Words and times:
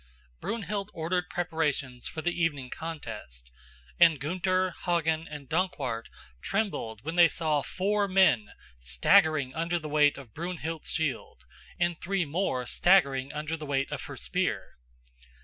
Brunhild 0.39 0.89
ordered 0.95 1.29
preparations 1.29 2.07
for 2.07 2.23
the 2.23 2.31
evening 2.33 2.71
contest, 2.71 3.51
and 3.99 4.19
Gunther, 4.19 4.71
Hagen 4.85 5.27
and 5.29 5.47
Dankwart 5.47 6.09
trembled 6.41 7.03
when 7.03 7.17
they 7.17 7.27
saw 7.27 7.61
four 7.61 8.07
men 8.07 8.49
staggering 8.79 9.53
under 9.53 9.77
the 9.77 9.87
weight 9.87 10.17
of 10.17 10.33
Brunhild's 10.33 10.89
shield 10.91 11.45
and 11.77 12.01
three 12.01 12.25
more 12.25 12.65
staggering 12.65 13.31
under 13.31 13.55
the 13.55 13.67
weight 13.67 13.91
of 13.91 14.05
her 14.05 14.17
spear. 14.17 14.79